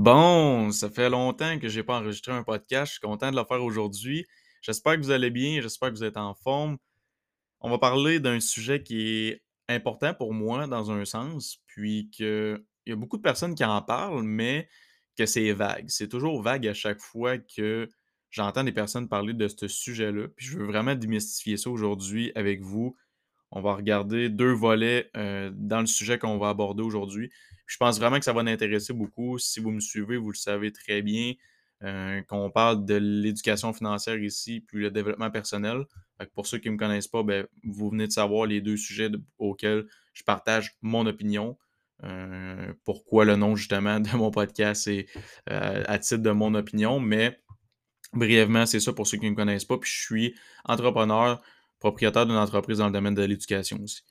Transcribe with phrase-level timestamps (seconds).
[0.00, 2.86] Bon, ça fait longtemps que j'ai pas enregistré un podcast.
[2.86, 4.24] Je suis content de le faire aujourd'hui.
[4.62, 6.78] J'espère que vous allez bien, j'espère que vous êtes en forme.
[7.60, 12.64] On va parler d'un sujet qui est important pour moi dans un sens, puis qu'il
[12.86, 14.70] y a beaucoup de personnes qui en parlent, mais
[15.18, 15.90] que c'est vague.
[15.90, 17.86] C'est toujours vague à chaque fois que
[18.30, 20.28] j'entends des personnes parler de ce sujet-là.
[20.34, 22.96] Puis je veux vraiment démystifier ça aujourd'hui avec vous.
[23.52, 27.30] On va regarder deux volets euh, dans le sujet qu'on va aborder aujourd'hui.
[27.66, 29.38] Je pense vraiment que ça va m'intéresser beaucoup.
[29.38, 31.34] Si vous me suivez, vous le savez très bien
[31.82, 35.84] euh, qu'on parle de l'éducation financière ici, puis le développement personnel.
[36.34, 39.10] pour ceux qui ne me connaissent pas, ben, vous venez de savoir les deux sujets
[39.38, 41.56] auxquels je partage mon opinion.
[42.02, 45.06] Euh, pourquoi le nom justement de mon podcast c'est
[45.46, 47.40] à titre de mon opinion, mais
[48.12, 49.78] brièvement, c'est ça pour ceux qui ne me connaissent pas.
[49.78, 51.40] Puis je suis entrepreneur,
[51.80, 54.02] propriétaire d'une entreprise dans le domaine de l'éducation aussi.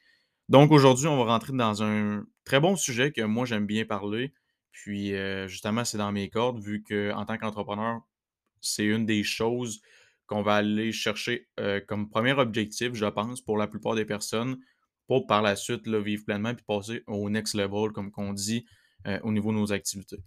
[0.49, 4.33] Donc aujourd'hui, on va rentrer dans un très bon sujet que moi j'aime bien parler.
[4.71, 8.01] Puis euh, justement, c'est dans mes cordes, vu qu'en tant qu'entrepreneur,
[8.59, 9.81] c'est une des choses
[10.25, 14.57] qu'on va aller chercher euh, comme premier objectif, je pense, pour la plupart des personnes,
[15.07, 18.65] pour par la suite le vivre pleinement puis passer au next level, comme qu'on dit,
[19.07, 20.19] euh, au niveau de nos activités.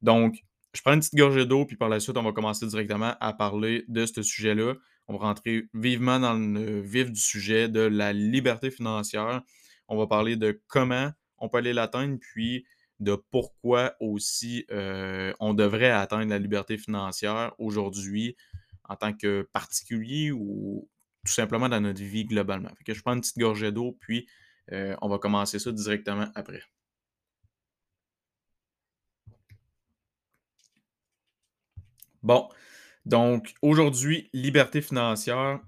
[0.00, 0.38] Donc,
[0.74, 3.32] je prends une petite gorgée d'eau, puis par la suite, on va commencer directement à
[3.32, 4.74] parler de ce sujet-là.
[5.08, 9.42] On va rentrer vivement dans le vif du sujet de la liberté financière.
[9.88, 12.64] On va parler de comment on peut aller l'atteindre, puis
[13.00, 18.36] de pourquoi aussi euh, on devrait atteindre la liberté financière aujourd'hui
[18.84, 20.88] en tant que particulier ou
[21.24, 22.70] tout simplement dans notre vie globalement.
[22.78, 24.26] Fait que je prends une petite gorgée d'eau, puis
[24.72, 26.62] euh, on va commencer ça directement après.
[32.22, 32.48] Bon,
[33.04, 35.60] donc aujourd'hui, liberté financière,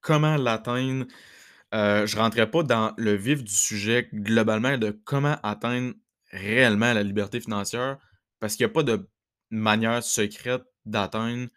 [0.00, 1.06] comment l'atteindre?
[1.74, 5.94] Euh, je ne rentrerai pas dans le vif du sujet globalement de comment atteindre
[6.30, 7.98] réellement la liberté financière
[8.40, 9.08] parce qu'il n'y a pas de
[9.50, 11.48] manière secrète d'atteindre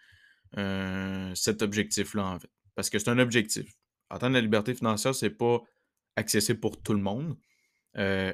[0.58, 2.50] euh, cet objectif-là, en fait.
[2.76, 3.74] Parce que c'est un objectif.
[4.10, 5.60] Atteindre la liberté financière, c'est pas
[6.16, 7.38] accessible pour tout le monde.
[7.98, 8.34] Euh,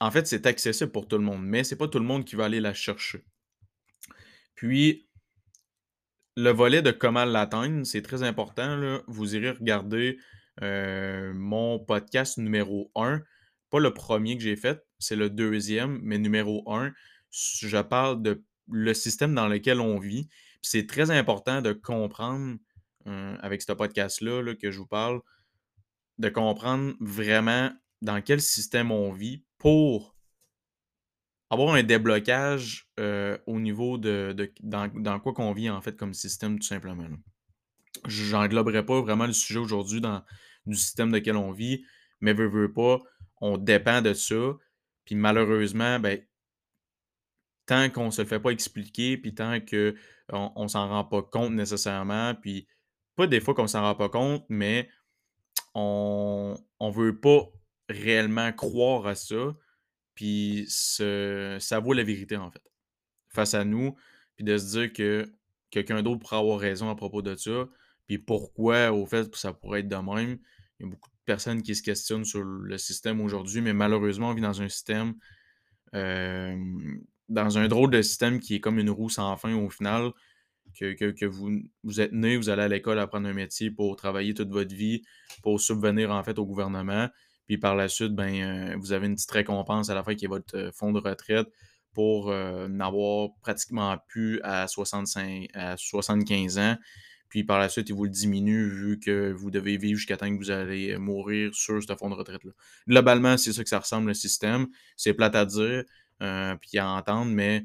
[0.00, 2.36] en fait, c'est accessible pour tout le monde, mais c'est pas tout le monde qui
[2.36, 3.24] va aller la chercher.
[4.54, 5.03] Puis,
[6.36, 9.00] le volet de comment l'atteindre, c'est très important.
[9.06, 10.18] Vous irez regarder
[10.62, 13.20] euh, mon podcast numéro 1.
[13.70, 16.92] Pas le premier que j'ai fait, c'est le deuxième, mais numéro 1.
[17.30, 20.28] Je parle de le système dans lequel on vit.
[20.62, 22.56] C'est très important de comprendre,
[23.06, 25.20] euh, avec ce podcast-là que je vous parle,
[26.18, 27.70] de comprendre vraiment
[28.02, 30.13] dans quel système on vit pour
[31.50, 32.88] avoir un déblocage
[33.46, 37.06] au niveau de, dans, quoi qu'on vit en fait comme système tout simplement.
[38.06, 40.22] J'engloberai pas vraiment le sujet aujourd'hui dans
[40.66, 41.84] du système de lequel on vit,
[42.20, 42.98] mais veut, veut pas,
[43.40, 44.56] on dépend de ça.
[45.04, 46.20] Puis malheureusement, ben,
[47.66, 49.92] tant qu'on se le fait pas expliquer, puis tant qu'on
[50.30, 52.66] on, s'en rend pas compte nécessairement, puis
[53.16, 54.88] pas des fois qu'on s'en rend pas compte, mais
[55.74, 57.48] on ne veut pas
[57.88, 59.54] réellement croire à ça,
[60.14, 62.62] puis ça vaut la vérité, en fait,
[63.28, 63.94] face à nous,
[64.36, 65.32] puis de se dire que
[65.70, 67.68] quelqu'un d'autre pourrait avoir raison à propos de ça,
[68.06, 70.38] puis pourquoi, au fait, ça pourrait être de même.
[70.78, 74.30] Il y a beaucoup de personnes qui se questionnent sur le système aujourd'hui, mais malheureusement,
[74.30, 75.14] on vit dans un système,
[75.92, 80.12] dans un drôle de système qui est comme une roue sans fin au final,
[80.78, 84.50] que, vous, vous êtes né, vous allez à l'école apprendre un métier pour travailler toute
[84.50, 85.02] votre vie,
[85.42, 87.08] pour subvenir en fait au gouvernement.
[87.46, 90.24] Puis par la suite, ben, euh, vous avez une petite récompense à la fin qui
[90.24, 91.48] est votre euh, fonds de retraite
[91.92, 96.76] pour euh, n'avoir pratiquement plus à, 65, à 75 ans.
[97.28, 100.28] Puis par la suite, il vous le diminue vu que vous devez vivre jusqu'à temps
[100.28, 102.52] que vous allez mourir sur ce fonds de retraite-là.
[102.88, 104.68] Globalement, c'est ça que ça ressemble le système.
[104.96, 105.84] C'est plate à dire,
[106.60, 107.64] puis à entendre, mais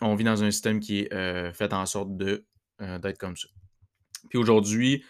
[0.00, 3.48] on vit dans un système qui est fait en sorte d'être comme ça.
[4.30, 5.04] Puis aujourd'hui,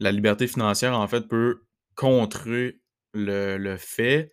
[0.00, 1.62] la liberté financière, en fait, peut
[1.94, 2.78] contrer
[3.14, 4.32] le, fait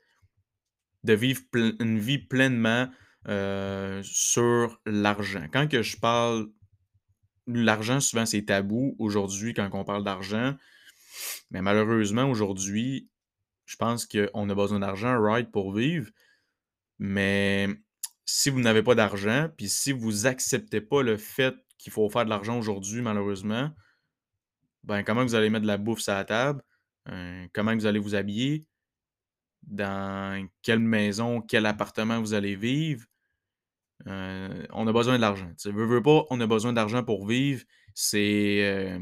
[1.03, 2.89] de vivre une vie pleinement
[3.27, 5.45] euh, sur l'argent.
[5.51, 6.47] Quand je parle
[7.47, 10.55] l'argent, souvent c'est tabou aujourd'hui quand on parle d'argent.
[11.51, 13.09] Mais malheureusement, aujourd'hui,
[13.65, 16.09] je pense qu'on a besoin d'argent, right, pour vivre.
[16.99, 17.67] Mais
[18.25, 22.25] si vous n'avez pas d'argent, puis si vous acceptez pas le fait qu'il faut faire
[22.25, 23.71] de l'argent aujourd'hui, malheureusement,
[24.83, 26.61] ben comment vous allez mettre de la bouffe sur la table?
[27.53, 28.65] Comment vous allez vous habiller,
[29.63, 33.05] dans quelle maison, quel appartement vous allez vivre.
[34.07, 35.51] Euh, on a besoin de l'argent.
[35.57, 37.63] Tu veux, veux pas, on a besoin d'argent pour vivre.
[37.93, 38.99] C'est euh,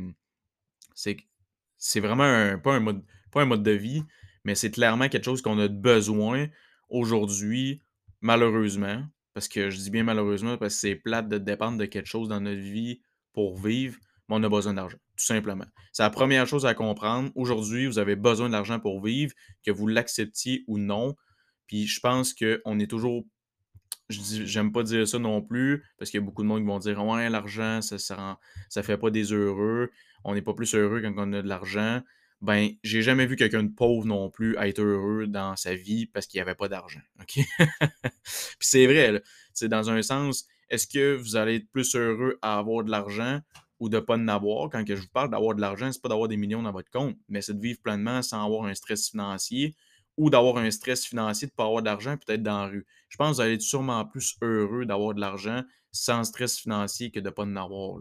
[1.77, 4.03] c'est vraiment un, pas, un mode, pas un mode de vie,
[4.43, 6.47] mais c'est clairement quelque chose qu'on a besoin
[6.89, 7.81] aujourd'hui,
[8.21, 9.03] malheureusement.
[9.33, 12.29] parce que je dis bien malheureusement, parce que c'est plate de dépendre de quelque chose
[12.29, 13.01] dans notre vie
[13.33, 13.97] pour vivre,
[14.29, 15.65] mais on a besoin d'argent, tout simplement.
[15.91, 17.31] C'est la première chose à comprendre.
[17.35, 19.33] Aujourd'hui, vous avez besoin d'argent pour vivre,
[19.65, 21.15] que vous l'acceptiez ou non.
[21.67, 23.25] Puis je pense qu'on est toujours
[24.09, 26.79] j'aime pas dire ça non plus, parce qu'il y a beaucoup de monde qui vont
[26.79, 28.39] dire Ouais, l'argent, ça, ça,
[28.69, 29.91] ça fait pas des heureux.
[30.23, 32.01] On n'est pas plus heureux quand on a de l'argent.
[32.41, 36.27] Ben, j'ai jamais vu quelqu'un de pauvre non plus être heureux dans sa vie parce
[36.27, 36.99] qu'il n'y avait pas d'argent.
[37.25, 37.45] Puis
[38.59, 39.21] c'est vrai,
[39.53, 43.39] c'est dans un sens, est-ce que vous allez être plus heureux à avoir de l'argent?
[43.83, 44.69] Ou de ne pas en avoir?
[44.69, 47.17] Quand je vous parle d'avoir de l'argent, c'est pas d'avoir des millions dans votre compte,
[47.27, 49.75] mais c'est de vivre pleinement sans avoir un stress financier
[50.15, 52.85] ou d'avoir un stress financier de ne pas avoir d'argent peut-être dans la rue.
[53.09, 57.11] Je pense que vous allez être sûrement plus heureux d'avoir de l'argent sans stress financier
[57.11, 57.99] que de ne pas en avoir.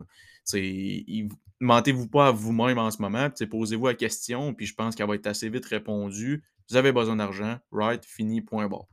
[1.61, 5.17] Mentez-vous pas à vous-même en ce moment, posez-vous la question, puis je pense qu'elle va
[5.17, 6.45] être assez vite répondue.
[6.71, 8.87] Vous avez besoin d'argent, right, fini, point barre.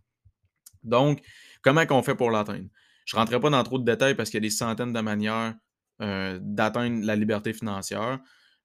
[0.84, 1.22] Donc,
[1.62, 2.70] comment qu'on fait pour l'atteindre?
[3.06, 5.02] Je ne rentrerai pas dans trop de détails parce qu'il y a des centaines de
[5.02, 5.56] manières
[6.02, 8.20] euh, d'atteindre la liberté financière.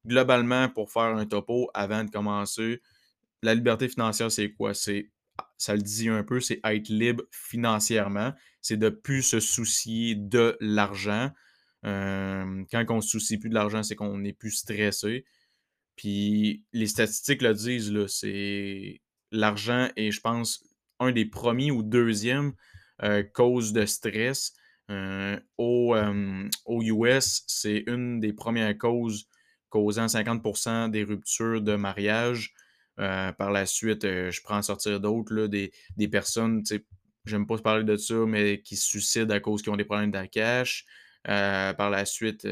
[0.07, 2.81] Globalement, pour faire un topo avant de commencer,
[3.43, 4.75] la liberté financière, c'est quoi?
[4.75, 5.11] C'est,
[5.57, 8.33] ça le dit un peu, c'est être libre financièrement.
[8.61, 11.31] C'est de plus se soucier de l'argent.
[11.85, 15.25] Euh, quand on ne se soucie plus de l'argent, c'est qu'on n'est plus stressé.
[15.97, 20.65] Puis les statistiques le disent, c'est l'argent est, je pense,
[21.01, 22.53] un des premiers ou deuxième
[23.03, 24.55] euh, cause de stress.
[24.91, 25.97] Euh, au,
[26.67, 29.27] au, US, c'est une des premières causes
[29.75, 32.55] causant 50% des ruptures de mariage.
[33.01, 36.63] Euh, par la suite, euh, je prends en sortir d'autres, des, des personnes,
[37.25, 40.13] j'aime pas parler de ça, mais qui se suicident à cause qu'ils ont des problèmes
[40.13, 40.85] de cash.
[41.27, 42.47] Euh, par la suite,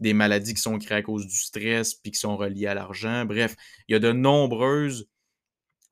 [0.00, 3.26] des maladies qui sont créées à cause du stress puis qui sont reliées à l'argent.
[3.26, 3.54] Bref,
[3.86, 5.08] il y a de nombreuses,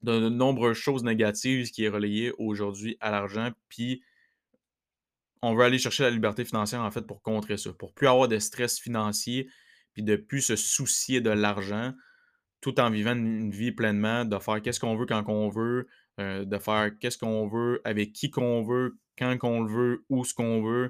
[0.03, 3.51] de, nombreuses choses négatives qui est relayées aujourd'hui à l'argent.
[3.69, 4.03] Puis
[5.43, 8.29] on veut aller chercher la liberté financière en fait pour contrer ça, pour plus avoir
[8.29, 9.49] de stress financier
[9.93, 11.93] puis de plus se soucier de l'argent
[12.61, 15.87] tout en vivant une vie pleinement, de faire qu'est-ce qu'on veut quand on veut,
[16.19, 20.25] euh, de faire qu'est-ce qu'on veut, avec qui qu'on veut, quand qu'on le veut, où
[20.25, 20.89] ce qu'on veut,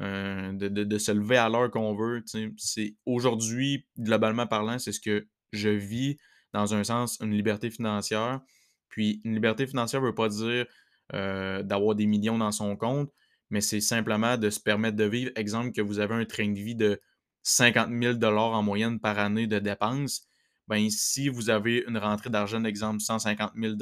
[0.00, 2.24] euh, de, se lever à l'heure qu'on veut.
[2.56, 6.16] C'est aujourd'hui, globalement parlant, c'est ce que je vis
[6.52, 8.40] dans un sens, une liberté financière.
[8.88, 10.66] Puis une liberté financière ne veut pas dire
[11.14, 13.12] euh, d'avoir des millions dans son compte,
[13.52, 15.30] mais c'est simplement de se permettre de vivre.
[15.36, 17.00] Exemple, que vous avez un train de vie de
[17.44, 20.26] 50 000 en moyenne par année de dépenses
[20.68, 23.74] ben, si vous avez une rentrée d'argent, d'exemple 150 000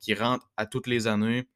[0.00, 1.48] qui rentre à toutes les années,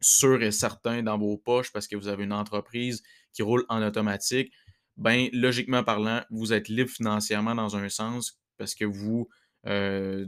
[0.00, 3.82] sûr et certain dans vos poches parce que vous avez une entreprise qui roule en
[3.82, 4.52] automatique,
[4.96, 9.28] ben, logiquement parlant, vous êtes libre financièrement dans un sens parce que vous,
[9.66, 10.26] euh,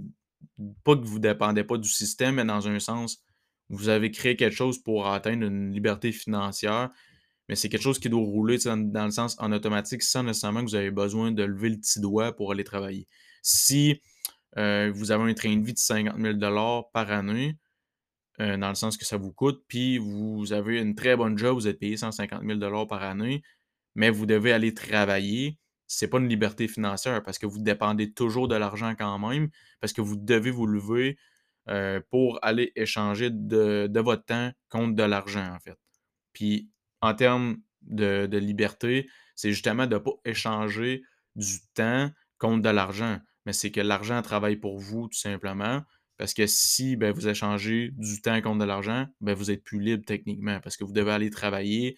[0.84, 3.22] pas que vous ne dépendez pas du système, mais dans un sens,
[3.68, 6.90] vous avez créé quelque chose pour atteindre une liberté financière,
[7.48, 10.70] mais c'est quelque chose qui doit rouler dans, le sens en automatique sans nécessairement que
[10.70, 13.06] vous avez besoin de lever le petit doigt pour aller travailler.
[13.42, 14.00] Si
[14.58, 16.38] euh, vous avez un train de vie de 50 000
[16.92, 17.56] par année,
[18.40, 21.54] euh, dans le sens que ça vous coûte, puis vous avez une très bonne job,
[21.54, 23.42] vous êtes payé 150 000 par année,
[23.94, 28.48] mais vous devez aller travailler, c'est pas une liberté financière parce que vous dépendez toujours
[28.48, 29.48] de l'argent quand même,
[29.80, 31.16] parce que vous devez vous lever
[31.68, 35.78] euh, pour aller échanger de, votre temps contre de l'argent, en fait.
[36.32, 36.70] Puis,
[37.00, 41.02] en termes de, liberté, c'est justement de ne pas échanger
[41.34, 45.82] du temps contre de l'argent mais c'est que l'argent travaille pour vous, tout simplement.
[46.19, 49.81] Parce que si ben, vous échangez du temps contre de l'argent, ben, vous êtes plus
[49.81, 51.96] libre techniquement parce que vous devez aller travailler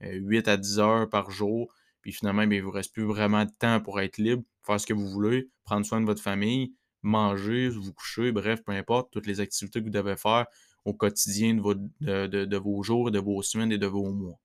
[0.00, 1.72] 8 euh, à 10 heures par jour.
[2.00, 4.80] Puis finalement, ben, il ne vous reste plus vraiment de temps pour être libre, faire
[4.80, 9.12] ce que vous voulez, prendre soin de votre famille, manger, vous coucher, bref, peu importe,
[9.12, 10.46] toutes les activités que vous devez faire
[10.84, 14.38] au quotidien de, vos jours, de vos semaines et de vos mois.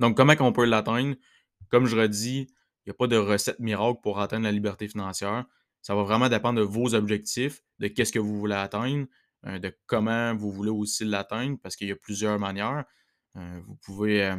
[0.00, 1.14] Donc, comment on peut l'atteindre?
[1.68, 2.48] Comme je redis,
[2.86, 5.44] il n'y a pas de recette miracle pour atteindre la liberté financière.
[5.82, 9.06] Ça va vraiment dépendre de vos objectifs, de qu'est-ce que vous voulez atteindre,
[9.46, 12.84] euh, de comment vous voulez aussi l'atteindre, parce qu'il y a plusieurs manières.
[13.36, 14.36] Euh, vous pouvez euh,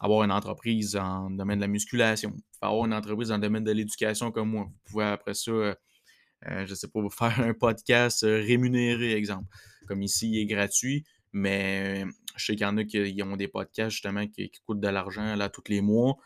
[0.00, 3.42] avoir une entreprise en domaine de la musculation, vous pouvez avoir une entreprise dans le
[3.42, 4.64] domaine de l'éducation comme moi.
[4.64, 5.76] Vous pouvez après ça,
[6.46, 9.48] je ne sais pas, faire un podcast rémunéré, exemple.
[9.86, 12.04] Comme ici, il est gratuit, mais
[12.36, 15.34] je sais qu'il y en a qui ont des podcasts justement qui, coûtent de l'argent
[15.36, 16.16] là tous les mois.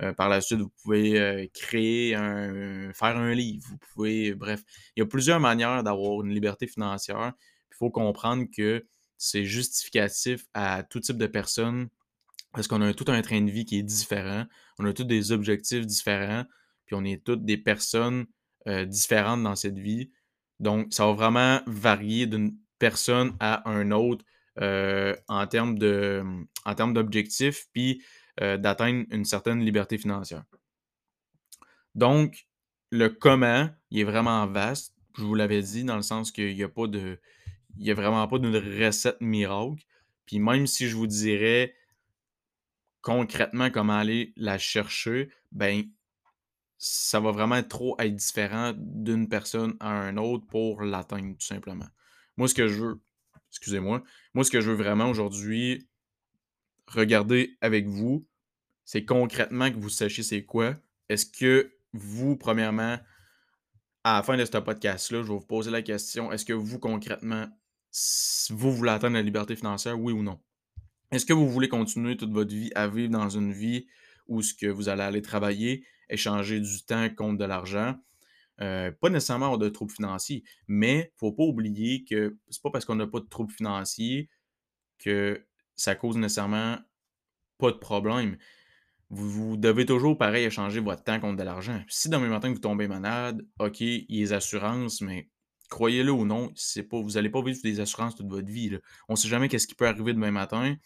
[0.00, 3.64] Euh, par la suite, vous pouvez euh, créer un, faire un livre.
[3.68, 4.62] Vous pouvez, bref,
[4.96, 7.32] il y a plusieurs manières d'avoir une liberté financière.
[7.70, 8.84] Il faut comprendre que
[9.18, 11.88] c'est justificatif à tout type de personnes
[12.52, 14.44] parce qu'on a tout un train de vie qui est différent.
[14.78, 16.44] On a tous des objectifs différents.
[16.86, 18.26] Puis on est toutes des personnes
[18.68, 20.10] euh, différentes dans cette vie.
[20.60, 24.24] Donc, ça va vraiment varier d'une personne à un autre
[24.60, 26.22] euh, en termes de,
[26.64, 28.02] en termes d'objectifs, puis
[28.40, 30.44] euh, d'atteindre une certaine liberté financière.
[31.94, 32.46] Donc,
[32.90, 34.94] le comment, il est vraiment vaste.
[35.16, 37.18] Je vous l'avais dit, dans le sens qu'il n'y a pas de.
[37.78, 39.82] Il n'y a vraiment pas d'une recette miracle.
[40.26, 41.74] Puis même si je vous dirais
[43.00, 45.84] concrètement comment aller la chercher, ben
[46.84, 51.86] ça va vraiment trop être différent d'une personne à un autre pour l'atteindre, tout simplement.
[52.36, 53.00] Moi, ce que je veux,
[53.52, 54.02] excusez-moi,
[54.34, 55.88] moi, ce que je veux vraiment aujourd'hui
[56.88, 58.26] regarder avec vous,
[58.84, 60.74] c'est concrètement que vous sachiez c'est quoi.
[61.08, 62.98] Est-ce que vous, premièrement,
[64.02, 66.80] à la fin de ce podcast-là, je vais vous poser la question, est-ce que vous,
[66.80, 67.46] concrètement,
[68.50, 70.40] vous voulez atteindre la liberté financière, oui ou non?
[71.12, 73.86] Est-ce que vous voulez continuer toute votre vie à vivre dans une vie
[74.26, 77.94] où ce que vous allez aller travailler, échanger du temps contre de l'argent?
[78.60, 82.62] Euh, pas nécessairement avoir de troubles financiers, mais il ne faut pas oublier que c'est
[82.62, 84.28] pas parce qu'on n'a pas de troubles financiers
[84.98, 86.78] que ça cause nécessairement
[87.58, 88.36] pas de problème.
[89.10, 91.82] Vous, devez toujours, pareil, échanger votre temps contre de l'argent.
[91.88, 95.28] Si demain matin vous tombez malade, OK, il y a des assurances, mais
[95.68, 96.52] croyez-le ou non,
[96.92, 98.78] vous n'allez pas vivre des assurances toute votre vie.
[99.08, 100.76] On ne sait jamais qu'est-ce qui peut arriver demain matin.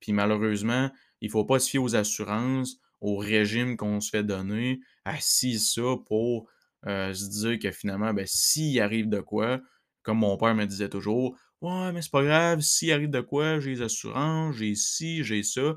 [0.00, 4.24] Puis malheureusement, il ne faut pas se fier aux assurances, au régime qu'on se fait
[4.24, 6.48] donner, assis ça pour
[6.86, 9.60] euh, se dire que finalement, ben, s'il arrive de quoi,
[10.02, 13.60] comme mon père me disait toujours, ouais, mais c'est pas grave, s'il arrive de quoi,
[13.60, 15.74] j'ai les assurances, j'ai ci, j'ai ça.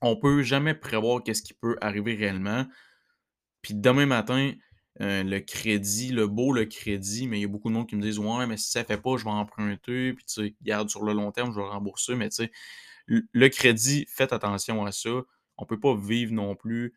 [0.00, 2.66] On peut jamais prévoir qu'est-ce qui peut arriver réellement.
[3.62, 4.52] Puis demain matin,
[5.00, 7.96] euh, le crédit, le beau le crédit, mais il y a beaucoup de monde qui
[7.96, 10.88] me disent Ouais, mais si ça fait pas, je vais emprunter, puis tu sais, garde
[10.88, 12.14] sur le long terme, je vais rembourser.
[12.14, 12.52] Mais tu sais,
[13.06, 15.10] le crédit, faites attention à ça.
[15.56, 16.94] On peut pas vivre non plus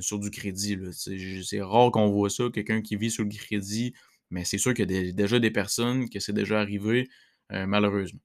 [0.00, 0.78] sur du crédit.
[0.92, 3.94] C'est rare qu'on voit ça, quelqu'un qui vit sur le crédit,
[4.30, 7.08] mais c'est sûr qu'il y a déjà des personnes que c'est déjà arrivé,
[7.50, 8.20] malheureusement.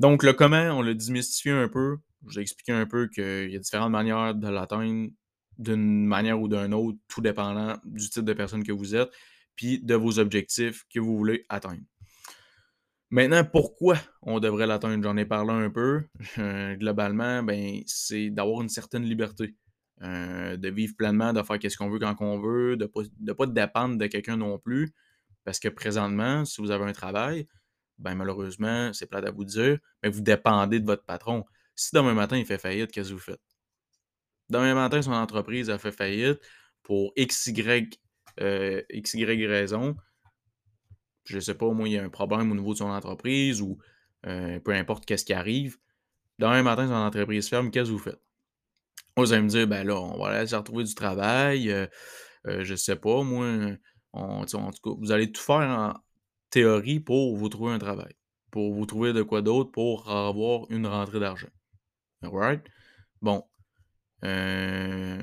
[0.00, 1.98] Donc, le comment, on l'a démystifié un peu?
[2.26, 5.10] Je ai expliqué un peu qu'il y a différentes manières de l'atteindre,
[5.58, 9.10] d'une manière ou d'une autre, tout dépendant du type de personne que vous êtes,
[9.54, 11.82] puis de vos objectifs que vous voulez atteindre.
[13.12, 15.04] Maintenant, pourquoi on devrait l'atteindre?
[15.04, 16.02] J'en ai parlé un peu.
[16.78, 19.54] globalement, ben, c'est d'avoir une certaine liberté.
[20.02, 22.90] Euh, de vivre pleinement, de faire ce qu'on veut quand on veut, de
[23.20, 24.92] ne pas, dépendre de quelqu'un non plus.
[25.44, 27.46] Parce que présentement, si vous avez un travail,
[27.98, 31.44] ben malheureusement, c'est plate à vous dire, mais vous dépendez de votre patron.
[31.76, 33.40] Si demain matin, il fait faillite, qu'est-ce que vous faites?
[34.48, 36.40] Demain matin, son entreprise a fait faillite
[36.82, 37.90] pour XY,
[38.40, 39.96] euh, XY raison.
[41.24, 43.62] Je ne sais pas, moi, il y a un problème au niveau de son entreprise
[43.62, 43.78] ou
[44.26, 45.78] euh, peu importe qu'est-ce qui arrive.
[46.38, 48.20] Demain matin, son entreprise ferme, qu'est-ce que vous faites?
[49.16, 51.86] Vous allez me dire, ben là, on va aller se retrouver du travail, euh,
[52.46, 53.46] euh, je sais pas, moi,
[54.12, 55.94] en tout cas, vous allez tout faire en
[56.50, 58.14] théorie pour vous trouver un travail,
[58.50, 61.48] pour vous trouver de quoi d'autre, pour avoir une rentrée d'argent.
[62.22, 62.62] Alright?
[63.20, 63.44] Bon.
[64.24, 65.22] Euh,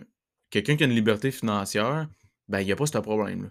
[0.50, 2.08] quelqu'un qui a une liberté financière,
[2.48, 3.50] ben, il n'y a pas ce problème-là.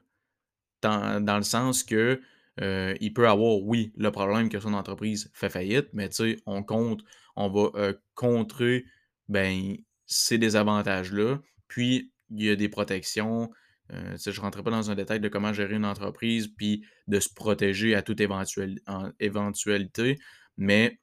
[0.82, 2.20] Dans, dans, le sens que
[2.60, 6.62] il peut avoir, oui, le problème que son entreprise fait faillite, mais tu sais, on
[6.62, 7.02] compte,
[7.36, 8.84] on va contrer
[9.28, 11.38] ben, ces désavantages-là.
[11.68, 13.50] Puis, il y a des protections.
[13.92, 17.20] Euh, je ne rentrerai pas dans un détail de comment gérer une entreprise, puis de
[17.20, 20.18] se protéger à toute éventualité.
[20.56, 20.98] Mais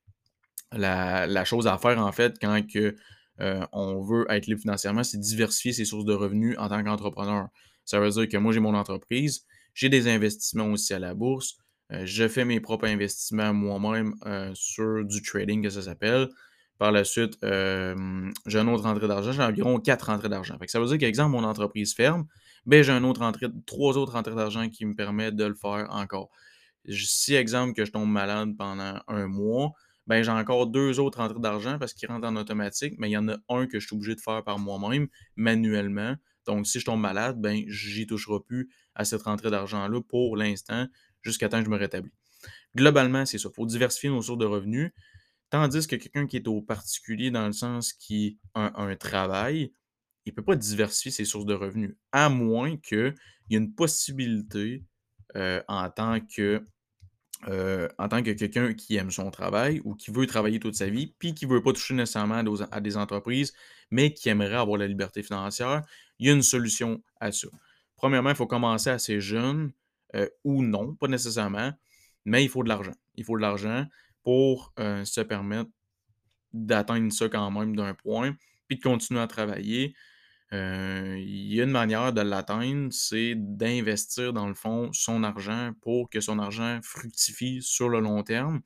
[0.72, 2.62] la, chose à faire, en fait, quand
[3.42, 7.48] euh, on veut être libre financièrement, c'est diversifier ses sources de revenus en tant qu'entrepreneur.
[7.86, 9.46] Ça veut dire que moi, j'ai mon entreprise,
[9.76, 11.58] j'ai des investissements aussi à la bourse,
[11.92, 14.16] euh, je fais mes propres investissements moi-même
[14.56, 16.30] sur du trading, que ça s'appelle.
[16.80, 19.32] Par la suite, j'ai une autre rentrée d'argent.
[19.32, 20.58] J'ai environ quatre rentrées d'argent.
[20.68, 22.26] Ça veut dire qu'exemple, mon entreprise ferme,
[22.66, 25.88] ben, j'ai un autre entrée, trois autres rentrées d'argent qui me permettent de le faire
[25.92, 26.32] encore.
[26.90, 29.72] Si, exemple, que je tombe malade pendant un mois,
[30.08, 33.18] ben, j'ai encore deux autres rentrées d'argent parce qu'ils rentrent en automatique, mais il y
[33.18, 36.16] en a un que je suis obligé de faire par moi-même, manuellement.
[36.46, 40.88] Donc, si je tombe malade, ben, j'y toucherai plus à cette rentrée d'argent-là pour l'instant,
[41.22, 42.12] jusqu'à temps que je me rétablis.
[42.76, 43.50] Globalement, c'est ça.
[43.52, 44.92] Il faut diversifier nos sources de revenus.
[45.50, 49.72] Tandis que quelqu'un qui est au particulier dans le sens qui a un, travail,
[50.26, 53.14] il ne peut pas diversifier ses sources de revenus, à moins qu'il
[53.50, 54.84] y ait une possibilité
[55.36, 56.64] euh, en tant que
[57.48, 60.88] euh, en tant que quelqu'un qui aime son travail ou qui veut travailler toute sa
[60.88, 63.54] vie, puis qui ne veut pas toucher nécessairement à des, entreprises,
[63.92, 65.84] mais qui aimerait avoir la liberté financière,
[66.18, 67.48] il y a une solution à ça.
[67.98, 69.72] Premièrement, il faut commencer assez jeune,
[70.16, 71.72] euh, ou non, pas nécessairement,
[72.26, 72.96] mais il faut de l'argent.
[73.16, 73.86] Il faut de l'argent
[74.24, 75.70] pour euh, se permettre
[76.52, 78.36] d'atteindre ça quand même d'un point,
[78.68, 79.94] puis de continuer à travailler.
[80.56, 85.72] Euh, il y a une manière de l'atteindre, c'est d'investir dans le fond son argent
[85.82, 88.62] pour que son argent fructifie sur le long terme.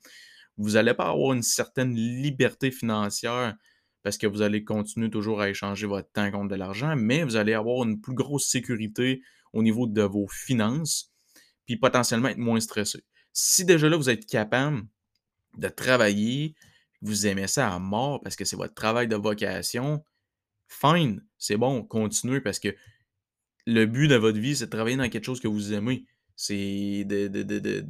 [0.56, 3.56] vous allez pas avoir une certaine liberté financière
[4.02, 7.36] parce que vous allez continuer toujours à échanger votre temps contre de l'argent, mais vous
[7.36, 11.12] allez avoir une plus grosse sécurité au niveau de vos finances,
[11.66, 13.04] puis potentiellement être moins stressé.
[13.32, 14.86] Si déjà là, vous êtes capable
[15.56, 16.54] de travailler,
[17.02, 20.04] vous aimez ça à mort parce que c'est votre travail de vocation,
[20.70, 22.74] fine, c'est bon, continuez parce que
[23.66, 26.06] le but de votre vie, c'est de travailler dans quelque chose que vous aimez.
[26.36, 27.84] C'est de,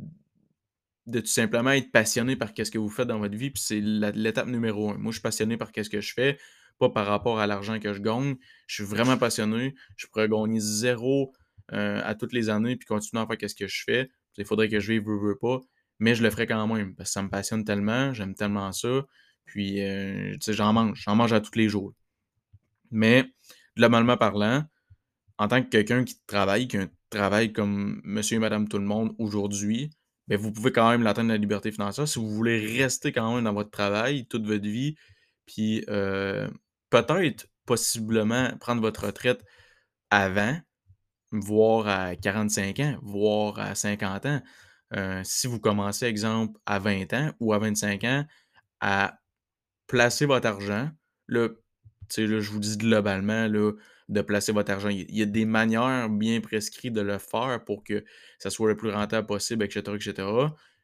[1.12, 4.48] tout simplement être passionné par ce que vous faites dans votre vie, puis c'est l'étape
[4.48, 4.98] numéro un.
[4.98, 6.38] Moi, je suis passionné par ce que je fais,
[6.78, 8.36] pas par rapport à l'argent que je gagne.
[8.66, 9.74] Je suis vraiment passionné.
[9.96, 11.32] Je pourrais gagner zéro
[11.72, 14.10] euh, à toutes les années, puis continuer à faire ce que je fais.
[14.36, 15.60] Il faudrait que je vive, veux, veux pas
[16.00, 19.06] mais je le ferai quand même parce que ça me passionne tellement, j'aime tellement ça.
[19.44, 21.94] Puis, euh, tu sais, j'en mange, j'en mange à tous les jours.
[22.90, 23.32] Mais,
[23.76, 24.64] globalement parlant,
[25.38, 28.78] en tant que quelqu'un qui travaille, qui a un travail comme monsieur et madame tout
[28.78, 29.90] le monde aujourd'hui,
[30.28, 33.44] bien, vous pouvez quand même l'atteindre la liberté financière si vous voulez rester quand même
[33.44, 34.96] dans votre travail toute votre vie.
[35.46, 36.48] Puis, euh,
[36.90, 39.42] peut-être, possiblement, prendre votre retraite
[40.10, 40.58] avant,
[41.32, 44.42] voire à 45 ans, voire à 50 ans.
[44.96, 48.24] Euh, si vous commencez, exemple, à 20 ans ou à 25 ans,
[48.80, 49.18] à
[49.86, 50.90] placer votre argent,
[52.16, 53.72] là, là je vous dis globalement là,
[54.08, 54.88] de placer votre argent.
[54.88, 58.04] Il y a des manières bien prescrites de le faire pour que
[58.38, 59.82] ça soit le plus rentable possible, etc.
[59.94, 60.28] etc.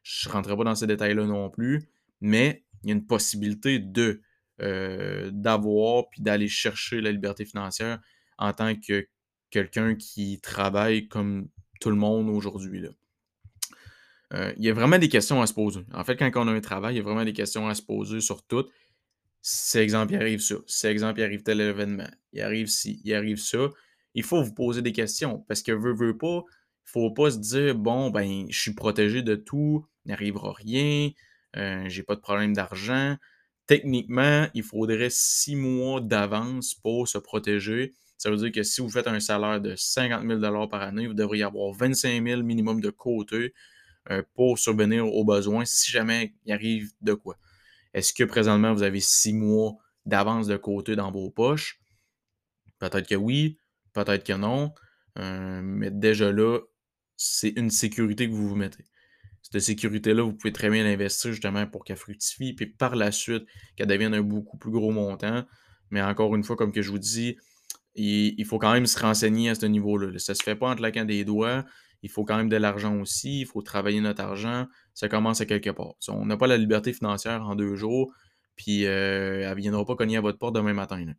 [0.03, 1.89] Je ne rentrerai pas dans ces détails-là non plus,
[2.21, 4.21] mais il y a une possibilité de
[4.61, 7.99] euh, d'avoir puis d'aller chercher la liberté financière
[8.39, 9.07] en tant que
[9.51, 12.87] quelqu'un qui travaille comme tout le monde aujourd'hui.
[14.33, 15.81] Euh, il y a vraiment des questions à se poser.
[15.93, 17.81] En fait, quand on a un travail, il y a vraiment des questions à se
[17.81, 18.65] poser sur tout.
[19.41, 20.55] C'est exemple, il arrive ça.
[20.67, 22.09] C'est exemple, il arrive tel événement.
[22.33, 23.69] Il arrive ci, il arrive ça.
[24.13, 26.43] Il faut vous poser des questions parce que veut, veut pas,
[26.87, 31.11] il faut pas se dire bon, ben, je suis protégé de tout, il n'arrivera rien,
[31.55, 33.15] euh, j'ai pas de problème d'argent.
[33.67, 37.93] Techniquement, il faudrait six mois d'avance pour se protéger.
[38.17, 41.13] Ça veut dire que si vous faites un salaire de 50 000 par année, vous
[41.13, 43.53] devriez avoir 25 000 minimum de côté
[44.09, 47.37] euh, pour survenir aux besoins si jamais il arrive de quoi.
[47.97, 51.81] Est-ce que présentement vous avez six mois d'avance de côté dans vos poches?
[52.77, 53.57] Peut-être que oui,
[53.91, 54.71] peut-être que non.
[55.17, 56.59] Euh, mais déjà là,
[57.15, 58.85] c'est une sécurité que vous vous mettez.
[59.41, 63.47] Cette sécurité-là, vous pouvez très bien l'investir justement pour qu'elle fructifie, puis par la suite,
[63.75, 65.43] qu'elle devienne un beaucoup plus gros montant.
[65.89, 67.35] Mais encore une fois, comme je vous dis,
[67.95, 70.19] il, faut quand même se renseigner à ce niveau-là.
[70.19, 71.65] Ça ne se fait pas en claquant des doigts
[72.07, 75.45] il faut quand même de l'argent aussi, il faut travailler notre argent, ça commence à
[75.45, 75.95] quelque part.
[76.07, 78.13] On n'a pas la liberté financière en deux jours,
[78.55, 80.99] puis euh, elle ne viendra pas cogner à votre porte demain matin.
[81.01, 81.15] Il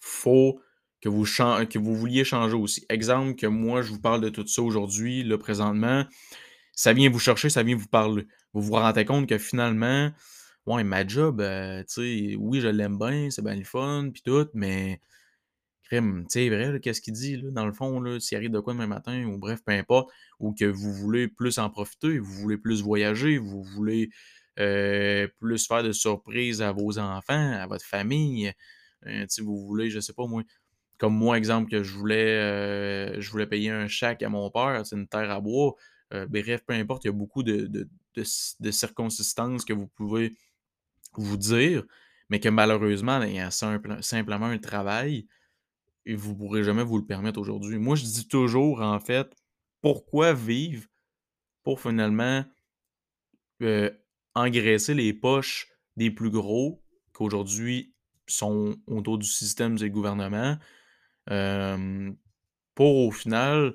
[0.00, 0.60] faut
[1.00, 2.84] que vous, que vous vouliez changer aussi.
[2.90, 6.04] Exemple, que moi, je vous parle de tout ça aujourd'hui, là, présentement,
[6.74, 8.26] ça vient vous chercher, ça vient vous parler.
[8.52, 10.10] Vous vous rendez compte que finalement,
[10.66, 14.22] ouais, ma job, euh, tu sais, oui, je l'aime bien, c'est bien le fun, puis
[14.22, 15.00] tout, mais
[16.28, 19.38] sais, vrai, qu'est-ce qu'il dit, dans le fond, s'il arrive de quoi demain matin, ou
[19.38, 23.62] bref, peu importe, ou que vous voulez plus en profiter, vous voulez plus voyager, vous
[23.62, 24.10] voulez
[24.58, 28.52] euh, plus faire de surprises à vos enfants, à votre famille,
[29.06, 30.42] euh, si vous voulez, je sais pas moi,
[30.98, 34.86] comme moi, exemple, que je voulais, euh, je voulais payer un chèque à mon père,
[34.86, 35.74] c'est une terre à bois,
[36.28, 37.86] bref, peu importe, il y a beaucoup de,
[38.70, 40.36] circonstances que vous pouvez
[41.14, 41.84] vous dire,
[42.28, 45.26] mais que malheureusement, il y a simplement un travail
[46.06, 47.78] et vous ne pourrez jamais vous le permettre aujourd'hui.
[47.78, 49.34] Moi, je dis toujours, en fait,
[49.80, 50.86] pourquoi vivre
[51.62, 52.44] pour finalement
[54.34, 57.94] engraisser les poches des plus gros qu'aujourd'hui
[58.26, 60.56] sont autour du système du gouvernement
[62.74, 63.74] pour au final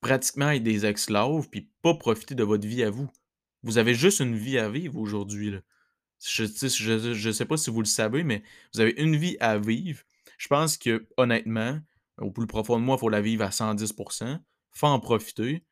[0.00, 3.10] pratiquement être des esclaves puis pas profiter de votre vie à vous?
[3.62, 5.52] Vous avez juste une vie à vivre aujourd'hui.
[6.24, 10.02] Je ne sais pas si vous le savez, mais vous avez une vie à vivre
[10.38, 11.80] je pense que, honnêtement,
[12.18, 14.40] au plus profond de moi, il faut la vivre à 110%
[14.76, 15.64] faut en profiter.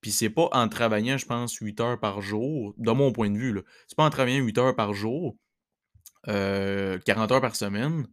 [0.00, 3.38] Puis c'est pas en travaillant, je pense, 8 heures par jour, de mon point de
[3.38, 3.62] vue.
[3.86, 5.36] C'est pas en travaillant 8 heures par jour,
[6.24, 8.06] 40 euh, heures par semaine,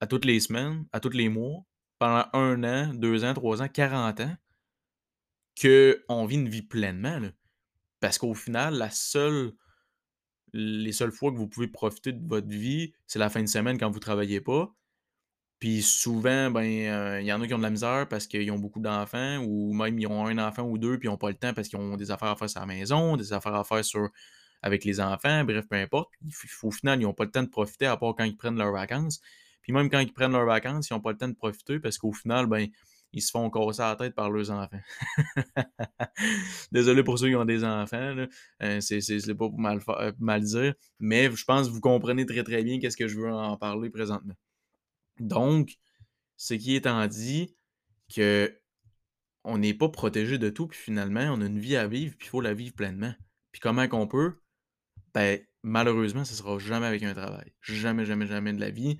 [0.00, 1.64] à toutes les semaines, à tous les mois,
[1.98, 4.36] pendant un an, deux ans, trois ans, 40 ans,
[5.60, 7.20] qu'on vit une vie pleinement.
[8.00, 9.52] Parce qu'au final, la seule,
[10.52, 13.78] les seules fois que vous pouvez profiter de votre vie, c'est la fin de semaine
[13.78, 14.74] quand vous ne travaillez pas.
[15.64, 18.50] Puis souvent, ben, euh, il y en a qui ont de la misère parce qu'ils
[18.50, 21.30] ont beaucoup d'enfants ou même ils ont un enfant ou deux puis ils n'ont pas
[21.30, 23.64] le temps parce qu'ils ont des affaires à faire sur la maison, des affaires à
[23.64, 24.10] faire sur,
[24.60, 26.10] avec les enfants, bref, peu importe.
[26.62, 28.72] au final, ils n'ont pas le temps de profiter à part quand ils prennent leurs
[28.72, 29.22] vacances.
[29.62, 31.96] Puis même quand ils prennent leurs vacances, ils n'ont pas le temps de profiter parce
[31.96, 32.66] qu'au final, ben,
[33.14, 34.82] ils se font casser la tête par leurs enfants.
[36.72, 38.26] Désolé pour ceux qui ont des enfants,
[38.62, 42.42] euh, c'est pas pour mal, euh, mal dire, mais je pense que vous comprenez très
[42.42, 44.34] très bien qu'est-ce que je veux en parler présentement.
[45.20, 45.76] Donc,
[46.36, 47.56] ce qui étant dit
[48.14, 48.60] que
[49.44, 52.28] on n'est pas protégé de tout, puis finalement, on a une vie à vivre, puis
[52.28, 53.14] il faut la vivre pleinement.
[53.52, 54.40] Puis comment qu'on peut?
[55.14, 57.52] Ben, malheureusement, ce ne sera jamais avec un travail.
[57.60, 58.98] Jamais, jamais, jamais de la vie.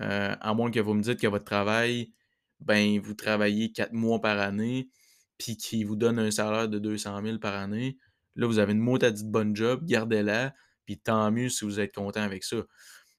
[0.00, 2.12] Euh, à moins que vous me dites que votre travail,
[2.60, 4.90] ben, vous travaillez quatre mois par année,
[5.38, 7.98] puis qu'il vous donne un salaire de 200 000 par année.
[8.36, 12.22] Là, vous avez une de bonne job, gardez-la, puis tant mieux si vous êtes content
[12.22, 12.58] avec ça.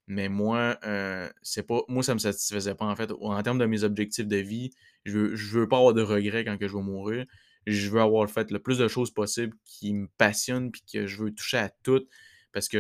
[0.09, 1.81] Mais moi, euh, c'est pas.
[1.87, 3.11] Moi, ça me satisfaisait pas, en fait.
[3.21, 4.71] En termes de mes objectifs de vie,
[5.05, 7.25] je veux, je veux pas avoir de regrets quand que je vais mourir.
[7.67, 11.17] Je veux avoir fait le plus de choses possibles qui me passionnent puis que je
[11.23, 12.07] veux toucher à toutes.
[12.53, 12.79] Parce que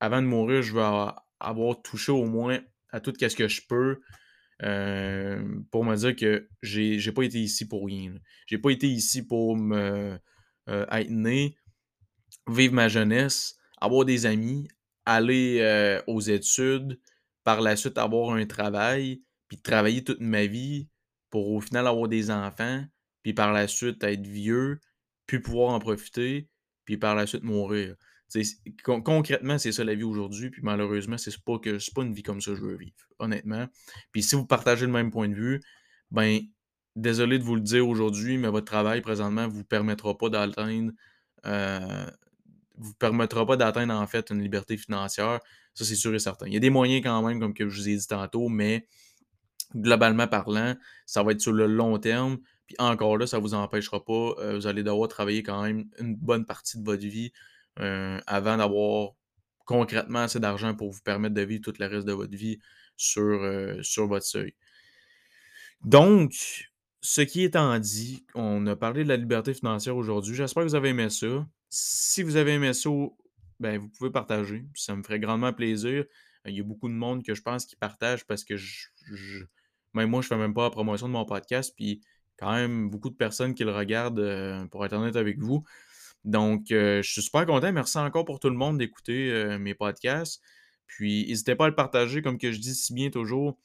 [0.00, 4.00] avant de mourir, je veux avoir, touché au moins à tout ce que je peux.
[4.62, 8.14] Euh, pour me dire que j'ai, j'ai pas été ici pour rien.
[8.46, 10.18] J'ai pas été ici pour me
[10.68, 11.58] euh, être né,
[12.48, 14.66] vivre ma jeunesse, avoir des amis,
[15.08, 17.00] aller aux études,
[17.44, 20.88] par la suite avoir un travail, puis travailler toute ma vie,
[21.30, 22.84] pour au final avoir des enfants,
[23.22, 24.80] puis par la suite être vieux,
[25.26, 26.48] puis pouvoir en profiter,
[26.84, 27.96] puis par la suite mourir.
[28.82, 32.40] concrètement, c'est ça la vie aujourd'hui, puis malheureusement, c'est pas que pas une vie comme
[32.40, 33.66] ça que je veux vivre, honnêtement.
[34.12, 35.60] Puis si vous partagez le même point de vue,
[36.10, 36.40] ben
[36.96, 40.92] désolé de vous le dire aujourd'hui, mais votre travail présentement ne vous permettra pas d'atteindre
[42.78, 45.40] vous permettra pas d'atteindre en fait une liberté financière.
[45.74, 46.46] Ça, c'est sûr et certain.
[46.46, 48.86] Il y a des moyens quand même, comme que je vous ai dit tantôt, mais
[49.74, 52.38] globalement parlant, ça va être sur le long terme.
[52.66, 54.34] Puis encore là, ça ne vous empêchera pas.
[54.38, 57.32] Euh, vous allez devoir travailler quand même une bonne partie de votre vie
[57.80, 59.12] euh, avant d'avoir
[59.64, 62.58] concrètement assez d'argent pour vous permettre de vivre tout le reste de votre vie
[62.96, 64.54] sur, euh, sur votre seuil.
[65.84, 66.32] Donc,
[67.00, 70.34] ce qui étant dit, on a parlé de la liberté financière aujourd'hui.
[70.34, 71.46] J'espère que vous avez aimé ça.
[71.70, 72.90] Si vous avez aimé ça,
[73.60, 74.64] ben, vous pouvez partager.
[74.74, 76.04] Ça me ferait grandement plaisir.
[76.46, 78.88] Il y a beaucoup de monde que je pense qui partage parce que je,
[79.94, 82.00] même moi, je fais même pas la promotion de mon podcast, puis
[82.38, 85.64] quand même beaucoup de personnes qui le regardent, euh, pour être honnête avec vous.
[86.24, 87.72] Donc, euh, je suis super content.
[87.72, 90.42] Merci encore pour tout le monde d'écouter euh, mes podcasts.
[90.86, 93.58] Puis, n'hésitez pas à le partager, comme que je dis si bien toujours.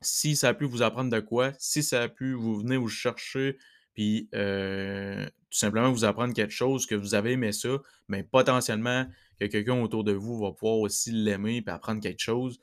[0.00, 2.88] Si ça a pu vous apprendre de quoi, si ça a pu vous venir vous
[2.88, 3.56] chercher,
[3.94, 7.78] puis tout simplement vous apprendre quelque chose, que vous avez aimé ça,
[8.08, 9.06] mais potentiellement
[9.38, 12.58] que quelqu'un autour de vous va pouvoir aussi l'aimer et apprendre quelque chose.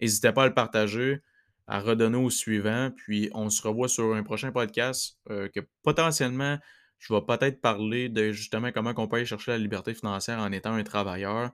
[0.00, 1.20] N'hésitez pas à le partager
[1.66, 2.90] à redonner au suivant.
[2.96, 6.58] Puis on se revoit sur un prochain podcast que potentiellement,
[6.98, 10.52] je vais peut-être parler de justement comment on peut aller chercher la liberté financière en
[10.52, 11.50] étant un travailleur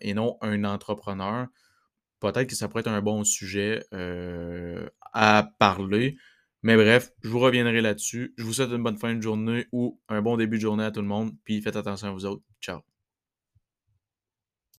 [0.00, 1.46] et non un entrepreneur.
[2.20, 3.82] Peut-être que ça pourrait être un bon sujet
[5.12, 6.16] à parler.
[6.62, 8.34] Mais bref, je vous reviendrai là-dessus.
[8.36, 10.90] Je vous souhaite une bonne fin de journée ou un bon début de journée à
[10.90, 11.32] tout le monde.
[11.44, 12.42] Puis faites attention à vous autres.
[12.60, 12.89] Ciao.